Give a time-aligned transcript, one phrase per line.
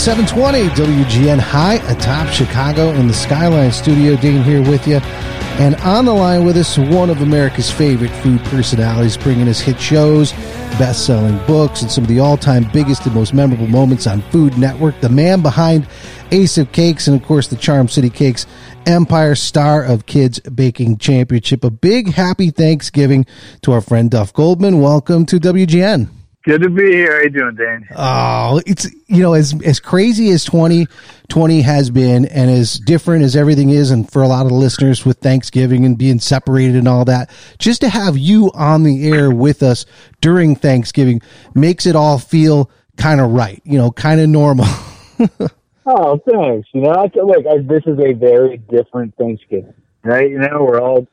[0.00, 4.16] 720 WGN High atop Chicago in the Skyline Studio.
[4.16, 4.96] Dane here with you.
[4.96, 9.78] And on the line with us, one of America's favorite food personalities, bringing us hit
[9.78, 10.32] shows,
[10.78, 14.22] best selling books, and some of the all time biggest and most memorable moments on
[14.30, 14.98] Food Network.
[15.02, 15.86] The man behind
[16.30, 18.46] Ace of Cakes and, of course, the Charm City Cakes
[18.86, 21.62] Empire Star of Kids Baking Championship.
[21.62, 23.26] A big happy Thanksgiving
[23.60, 24.80] to our friend Duff Goldman.
[24.80, 26.19] Welcome to WGN.
[26.42, 27.16] Good to be here.
[27.16, 27.86] How you doing, Dane?
[27.94, 30.86] Oh, it's you know as as crazy as twenty
[31.28, 34.54] twenty has been, and as different as everything is, and for a lot of the
[34.54, 39.06] listeners with Thanksgiving and being separated and all that, just to have you on the
[39.12, 39.84] air with us
[40.22, 41.20] during Thanksgiving
[41.54, 43.60] makes it all feel kind of right.
[43.64, 44.64] You know, kind of normal.
[45.84, 46.68] oh, thanks.
[46.72, 50.30] You know, I feel like I, this is a very different Thanksgiving, right?
[50.30, 51.06] You know, we're all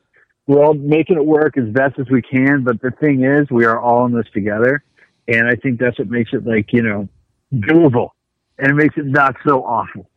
[0.46, 3.66] we're all making it work as best as we can, but the thing is, we
[3.66, 4.82] are all in this together
[5.28, 7.08] and I think that's what makes it like, you know,
[7.52, 8.10] doable.
[8.58, 10.08] And it makes it not so awful.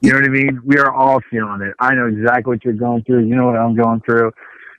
[0.00, 0.60] You know what I mean?
[0.64, 1.74] We are all feeling it.
[1.78, 3.26] I know exactly what you're going through.
[3.26, 4.32] You know what I'm going through.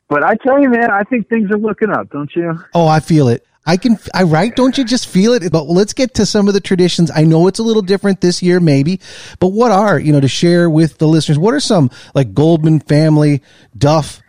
[0.09, 2.57] But I tell you, man, I think things are looking up, don't you?
[2.73, 3.45] Oh, I feel it.
[3.65, 4.55] I can, I right?
[4.55, 5.51] Don't you just feel it?
[5.51, 7.11] But let's get to some of the traditions.
[7.13, 8.99] I know it's a little different this year, maybe,
[9.39, 11.37] but what are, you know, to share with the listeners?
[11.37, 13.43] What are some like Goldman family,
[13.77, 14.21] Duff,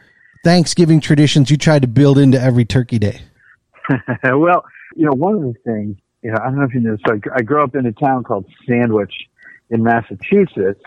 [0.45, 3.23] Thanksgiving traditions you tried to build into every turkey day?
[4.25, 4.65] well,
[4.97, 7.15] you know, one of the things, you know, I don't know if you know, so
[7.15, 9.13] I, I grew up in a town called Sandwich
[9.71, 10.83] in Massachusetts,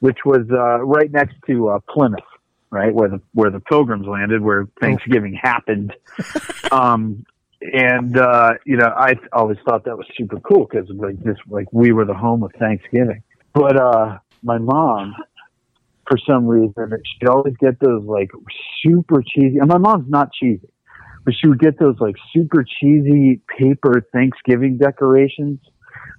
[0.00, 2.20] which was uh, right next to uh, Plymouth,
[2.70, 5.94] right where the where the Pilgrims landed, where Thanksgiving happened.
[6.72, 7.24] Um,
[7.60, 11.66] and uh, you know, I always thought that was super cool because like this, like
[11.72, 13.24] we were the home of Thanksgiving.
[13.52, 15.16] But uh, my mom,
[16.08, 18.30] for some reason, she'd always get those like
[18.84, 19.58] super cheesy.
[19.58, 20.70] And my mom's not cheesy
[21.24, 25.60] but she would get those like super cheesy paper Thanksgiving decorations,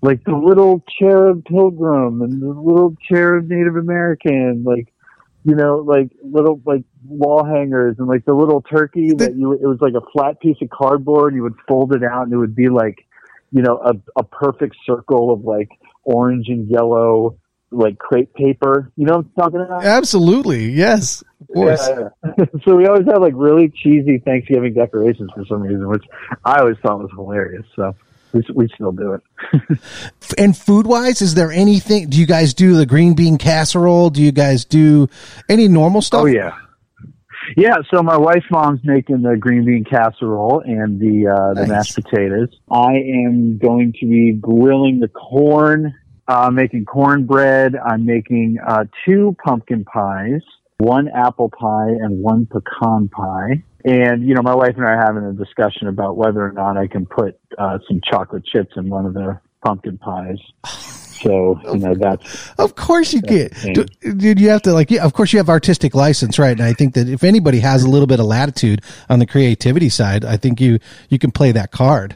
[0.02, 4.94] like the little cherub pilgrim and the little cherub Native American, like
[5.44, 9.66] you know, like little like wall hangers and like the little turkey that you it
[9.66, 11.34] was like a flat piece of cardboard.
[11.34, 13.08] You would fold it out and it would be like,
[13.52, 15.70] you know, a, a perfect circle of like
[16.04, 17.38] orange and yellow
[17.72, 18.92] like crepe paper.
[18.96, 19.86] You know what I'm talking about?
[19.86, 21.88] Absolutely, yes, of course.
[21.88, 22.46] Yeah.
[22.66, 26.04] so we always have like really cheesy Thanksgiving decorations for some reason, which
[26.44, 27.66] I always thought was hilarious.
[27.76, 27.96] So
[28.34, 29.80] we, we still do it.
[30.38, 32.10] and food wise, is there anything?
[32.10, 34.10] Do you guys do the green bean casserole?
[34.10, 35.10] Do you guys do
[35.50, 36.22] any normal stuff?
[36.22, 36.58] Oh yeah.
[37.58, 41.70] Yeah, so my wife's mom's making the green bean casserole and the uh, the nice.
[41.70, 42.50] mashed potatoes.
[42.72, 45.96] I am going to be grilling the corn
[46.32, 47.76] uh, I'm making cornbread.
[47.76, 50.42] I'm making uh, two pumpkin pies,
[50.78, 53.64] one apple pie, and one pecan pie.
[53.84, 56.78] And you know, my wife and I are having a discussion about whether or not
[56.78, 60.38] I can put uh, some chocolate chips in one of the pumpkin pies.
[61.22, 63.54] So you know that's of course you get.
[63.62, 65.04] Dude, you have to like yeah.
[65.04, 66.58] Of course you have artistic license, right?
[66.58, 69.90] And I think that if anybody has a little bit of latitude on the creativity
[69.90, 72.16] side, I think you you can play that card.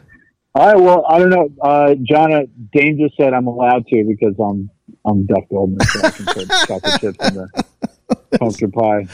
[0.55, 0.81] All right.
[0.81, 1.49] Well, I don't know.
[1.61, 4.69] Uh, John, uh, Dane just said I'm allowed to because I'm
[5.05, 7.66] I'm Duff Goldman, so I can put chocolate chips in the
[8.39, 9.07] pumpkin pie.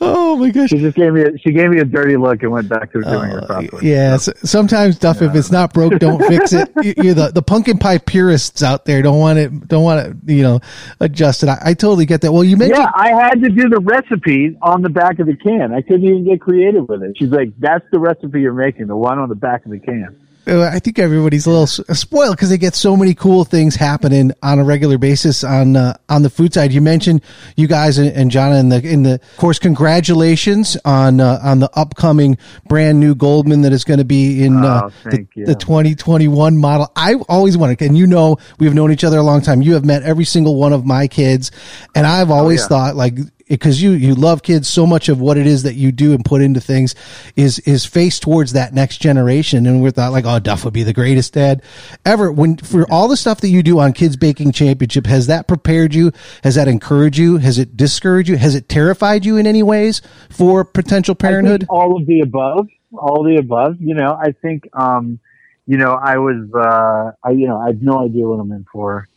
[0.00, 0.70] Oh my gosh!
[0.70, 3.02] She just gave me a, she gave me a dirty look and went back to
[3.02, 3.90] doing uh, it properly.
[3.90, 4.16] Yeah.
[4.18, 4.32] So.
[4.44, 5.28] sometimes Duff, yeah.
[5.28, 6.70] if it's not broke, don't fix it.
[6.86, 10.42] You, the the pumpkin pie purists out there don't want it don't want it you
[10.42, 10.60] know
[11.00, 11.48] adjusted.
[11.48, 12.32] I, I totally get that.
[12.32, 15.36] Well, you mentioned yeah, I had to do the recipe on the back of the
[15.36, 15.74] can.
[15.74, 17.16] I couldn't even get creative with it.
[17.18, 20.25] She's like, "That's the recipe you're making, the one on the back of the can."
[20.48, 24.32] Uh, I think everybody's a little spoiled because they get so many cool things happening
[24.42, 26.72] on a regular basis on uh, on the food side.
[26.72, 27.22] You mentioned
[27.56, 29.58] you guys and, and John in the in the course.
[29.58, 34.64] Congratulations on uh, on the upcoming brand new Goldman that is going to be in
[34.64, 36.92] uh, oh, the, the 2021 model.
[36.94, 39.62] I always wanted, and you know, we've known each other a long time.
[39.62, 41.50] You have met every single one of my kids,
[41.94, 42.68] and I've oh, always oh, yeah.
[42.68, 43.18] thought like
[43.48, 46.24] because you you love kids so much of what it is that you do and
[46.24, 46.94] put into things
[47.36, 49.66] is is faced towards that next generation.
[49.66, 51.62] And we thought like oh duff would be the greatest dad
[52.04, 52.30] ever.
[52.32, 55.94] When for all the stuff that you do on kids baking championship has that prepared
[55.94, 56.12] you?
[56.42, 57.38] Has that encouraged you?
[57.38, 58.36] Has it discouraged you?
[58.36, 61.66] Has it terrified you in any ways for potential parenthood?
[61.68, 63.76] all of the above all the above.
[63.80, 65.18] You know i think um
[65.66, 68.66] you know i was uh i you know i had no idea what i'm in
[68.72, 69.08] for.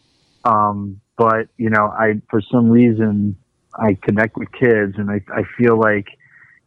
[0.45, 3.35] Um but you know i for some reason
[3.79, 6.07] I connect with kids and I, I feel like,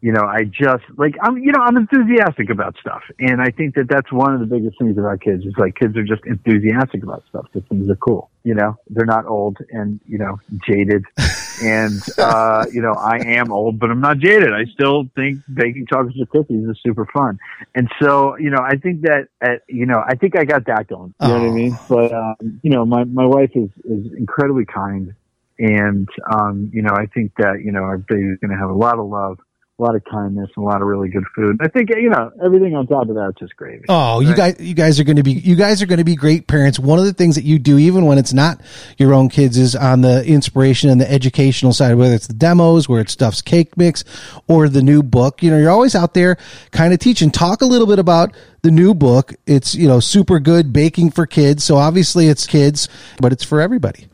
[0.00, 3.02] you know, I just like, I'm, you know, I'm enthusiastic about stuff.
[3.20, 5.96] And I think that that's one of the biggest things about kids is like kids
[5.96, 7.46] are just enthusiastic about stuff.
[7.52, 11.04] The things are cool, you know, they're not old and, you know, jaded
[11.62, 14.52] And, uh, you know, I am old, but I'm not jaded.
[14.52, 17.38] I still think baking chocolate chip cookies is super fun.
[17.74, 20.88] And so, you know, I think that, at, you know, I think I got that
[20.88, 21.14] going.
[21.20, 21.78] You know what I mean?
[21.88, 25.14] But, um, you know, my, my wife is, is incredibly kind.
[25.58, 28.74] And, um, you know, I think that, you know, our baby's going to have a
[28.74, 29.38] lot of love
[29.78, 31.58] a lot of kindness and a lot of really good food.
[31.60, 33.84] I think you know everything on top of that is just gravy.
[33.88, 34.28] Oh, right?
[34.28, 36.46] you guys, you guys are going to be you guys are going to be great
[36.46, 36.78] parents.
[36.78, 38.60] One of the things that you do, even when it's not
[38.98, 41.94] your own kids, is on the inspiration and the educational side.
[41.94, 44.04] Whether it's the demos, where it stuffs cake mix,
[44.46, 45.42] or the new book.
[45.42, 46.36] You know, you're always out there
[46.70, 47.30] kind of teaching.
[47.30, 49.34] Talk a little bit about the new book.
[49.46, 51.64] It's you know super good baking for kids.
[51.64, 52.88] So obviously it's kids,
[53.20, 54.08] but it's for everybody.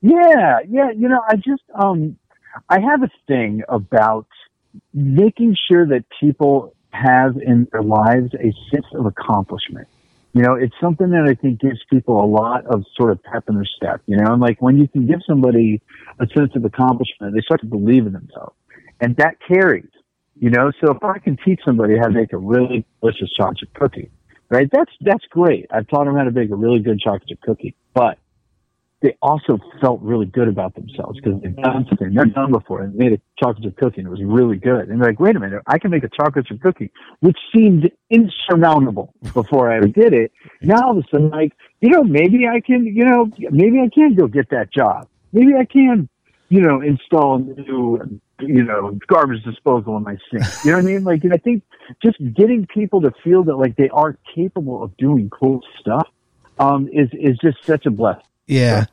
[0.00, 0.90] Yeah, yeah.
[0.96, 2.16] You know, I just um,
[2.68, 4.26] I have a thing about
[4.92, 9.88] making sure that people have in their lives a sense of accomplishment.
[10.34, 13.44] You know, it's something that I think gives people a lot of sort of pep
[13.48, 15.80] in their step, you know, and like when you can give somebody
[16.20, 18.54] a sense of accomplishment, they start to believe in themselves.
[19.00, 19.88] And that carries,
[20.38, 23.72] you know, so if I can teach somebody how to make a really delicious chocolate
[23.74, 24.10] cookie,
[24.50, 24.68] right?
[24.70, 25.66] That's, that's great.
[25.72, 28.18] I've taught them how to make a really good chocolate cookie, but
[29.00, 32.94] they also felt really good about themselves because they've done something they've done before and
[32.94, 34.88] made a chocolate chip cookie and it was really good.
[34.88, 36.90] And they're like, wait a minute, I can make a chocolate chip cookie,
[37.20, 40.32] which seemed insurmountable before I ever did it.
[40.62, 43.88] Now all of a sudden, like, you know, maybe I can, you know, maybe I
[43.88, 45.08] can go get that job.
[45.32, 46.08] Maybe I can,
[46.48, 50.44] you know, install a new, you know, garbage disposal in my sink.
[50.64, 51.04] You know what I mean?
[51.04, 51.62] Like, and I think
[52.02, 56.08] just getting people to feel that like they are capable of doing cool stuff
[56.58, 58.24] um, is is just such a blessing.
[58.48, 58.86] Yeah.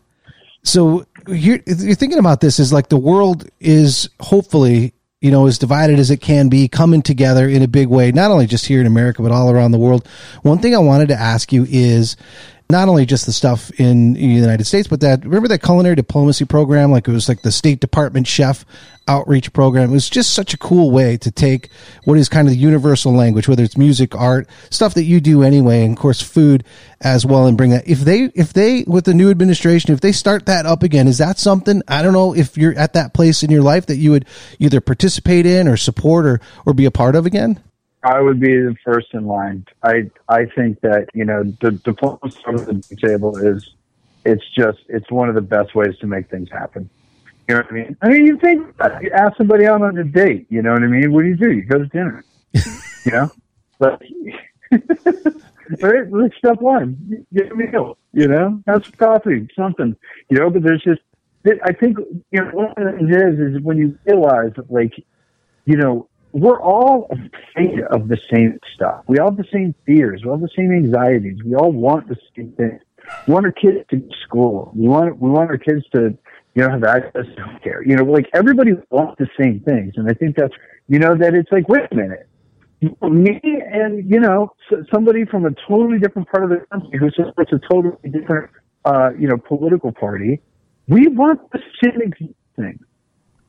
[0.61, 4.93] So you're, you're thinking about this is like the world is hopefully
[5.25, 8.29] you know, as divided as it can be, coming together in a big way, not
[8.29, 10.07] only just here in America, but all around the world.
[10.43, 12.15] One thing I wanted to ask you is
[12.69, 16.45] not only just the stuff in, the United States, but that remember that culinary diplomacy
[16.45, 16.91] program?
[16.91, 18.65] Like it was like the State Department chef
[19.07, 19.91] outreach program.
[19.91, 21.69] It was just such a cool way to take
[22.05, 25.43] what is kind of the universal language, whether it's music, art, stuff that you do
[25.43, 26.63] anyway, and of course food
[27.01, 27.87] as well, and bring that.
[27.87, 31.19] If they, if they, with the new administration, if they start that up again, is
[31.19, 31.83] that something?
[31.87, 34.25] I don't know if you're at that place in your life that you would
[34.57, 37.61] either participate in or support or or be a part of again.
[38.05, 39.65] I would be the first in line.
[39.81, 43.71] I I think that you know the diplomacy on the table is
[44.23, 46.87] it's just it's one of the best ways to make things happen.
[47.49, 47.97] You know what I mean?
[48.03, 48.67] I mean, you think
[49.01, 50.45] you ask somebody out on a date.
[50.49, 51.11] You know what I mean?
[51.11, 51.51] What do you do?
[51.51, 52.23] You go to dinner.
[52.53, 53.31] you know,
[53.79, 53.99] but
[55.81, 57.97] right, like step one, get a meal.
[58.13, 59.95] You know, have some coffee, something.
[60.29, 61.01] You know, but there's just
[61.63, 61.97] I think
[62.31, 64.93] you know one of the things is is when you realize that like
[65.65, 69.05] you know we're all afraid of the same stuff.
[69.07, 70.21] We all have the same fears.
[70.21, 71.37] We all have the same anxieties.
[71.45, 72.81] We all want the same things.
[73.25, 74.73] We want our kids to school.
[74.75, 76.17] We want we want our kids to
[76.53, 77.83] you know have access to health care.
[77.85, 80.53] You know, like everybody wants the same things, and I think that's
[80.89, 82.27] you know that it's like wait a minute.
[82.81, 83.39] Me
[83.71, 84.51] and you know
[84.93, 88.51] somebody from a totally different part of the country who supports a totally different
[88.83, 90.41] uh, you know political party,
[90.89, 92.11] we want the same
[92.57, 92.79] thing.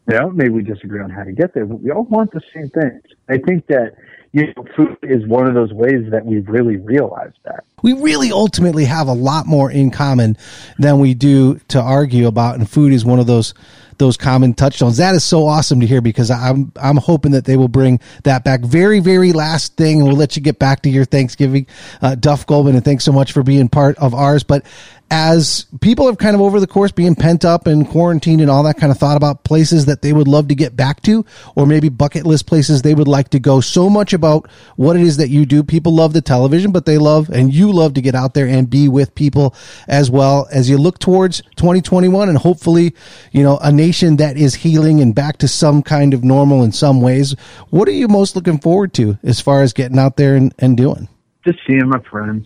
[0.09, 2.71] Know, maybe we disagree on how to get there, but we all want the same
[2.71, 3.03] things.
[3.29, 3.97] I think that
[4.37, 7.65] you know, food is one of those ways that we've really realize that.
[7.83, 10.37] We really ultimately have a lot more in common
[10.79, 13.55] than we do to argue about, and food is one of those
[13.99, 14.99] those common touchstones.
[14.99, 18.45] That is so awesome to hear because I'm I'm hoping that they will bring that
[18.45, 18.61] back.
[18.61, 21.67] Very very last thing, and we'll let you get back to your Thanksgiving,
[22.03, 24.43] uh, Duff Goldman, and thanks so much for being part of ours.
[24.43, 24.67] But
[25.11, 28.65] as people have kind of over the course being pent up and quarantined and all
[28.65, 31.65] that kind of thought about places that they would love to get back to, or
[31.65, 33.61] maybe bucket list places they would like to go.
[33.61, 35.63] So much about what it is that you do.
[35.63, 38.69] People love the television, but they love and you love to get out there and
[38.69, 39.55] be with people
[39.87, 42.95] as well as you look towards 2021 and hopefully,
[43.31, 46.73] you know, a nation that is healing and back to some kind of normal in
[46.73, 47.37] some ways.
[47.71, 50.77] What are you most looking forward to as far as getting out there and, and
[50.77, 51.09] doing?
[51.45, 52.45] Just seeing my friends,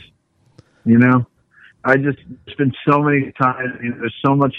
[0.85, 1.25] you know,
[1.85, 3.79] I just it's been so many times.
[3.83, 4.55] You know, there's so much,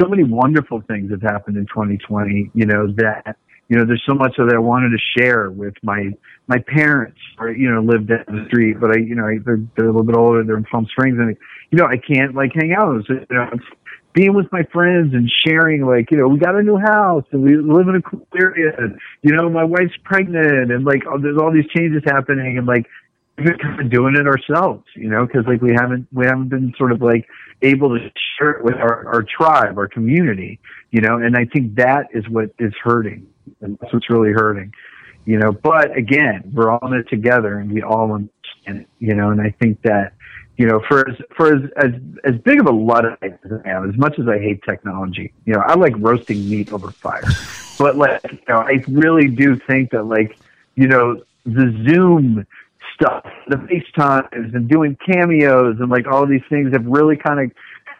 [0.00, 2.50] so many wonderful things have happened in 2020.
[2.54, 3.36] You know that
[3.68, 6.10] you know there's so much that I wanted to share with my
[6.46, 9.86] my parents, or you know, live down the street, but I you know they're they're
[9.86, 10.44] a little bit older.
[10.44, 11.36] They're in Palm Springs, and
[11.70, 13.04] you know I can't like hang out.
[13.06, 13.50] So, you know,
[14.14, 17.42] being with my friends and sharing like you know we got a new house and
[17.42, 21.18] we live in a cool area and you know my wife's pregnant and like oh,
[21.18, 22.86] there's all these changes happening and like
[23.38, 26.74] we're kind of doing it ourselves, you know, because like we haven't we haven't been
[26.76, 27.28] sort of like
[27.62, 31.74] able to share it with our, our tribe, our community, you know, and I think
[31.76, 33.26] that is what is hurting,
[33.60, 34.72] and that's what's really hurting,
[35.24, 35.52] you know.
[35.52, 39.40] But again, we're all in it together, and we all understand it, you know, and
[39.40, 40.12] I think that
[40.58, 41.92] you know, for as for as as,
[42.24, 45.54] as big of a luddite as I am, as much as I hate technology, you
[45.54, 47.22] know, I like roasting meat over fire.
[47.78, 50.36] but like, you know, I really do think that like,
[50.74, 52.44] you know, the Zoom
[53.00, 57.52] stuff, the FaceTimes and doing cameos and like all these things have really kind of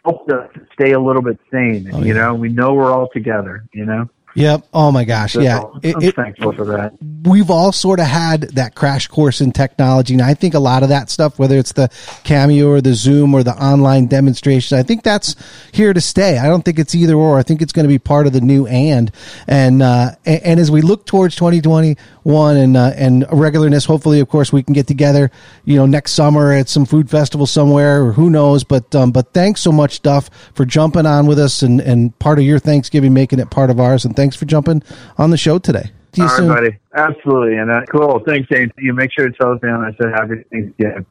[0.05, 1.91] helped us stay a little bit sane.
[1.93, 2.15] Oh, you yeah.
[2.15, 4.09] know, we know we're all together, you know?
[4.35, 4.67] Yep.
[4.73, 5.33] Oh my gosh.
[5.33, 5.63] So yeah.
[5.63, 6.93] I'm it, thankful for that.
[7.25, 10.15] We've all sort of had that crash course in technology.
[10.15, 11.91] And I think a lot of that stuff, whether it's the
[12.23, 15.35] Cameo or the Zoom or the online demonstration, I think that's
[15.73, 16.39] here to stay.
[16.39, 17.39] I don't think it's either or.
[17.39, 19.11] I think it's going to be part of the new and,
[19.47, 24.53] and, uh, and, as we look towards 2021 and, uh, and regularness, hopefully, of course,
[24.53, 25.31] we can get together,
[25.65, 28.65] you know, next summer at some food festival somewhere or who knows.
[28.65, 32.39] But, um, but thanks so much, Duff, for jumping on with us and, and part
[32.39, 34.05] of your Thanksgiving, making it part of ours.
[34.05, 34.83] And thanks for jumping
[35.17, 35.91] on the show today.
[36.15, 36.49] See All soon.
[36.49, 36.79] right, buddy.
[36.95, 37.57] Absolutely.
[37.59, 38.21] And uh, cool.
[38.27, 38.73] Thanks, James.
[38.79, 41.07] You make sure to tell us, man, I said happy Thanksgiving.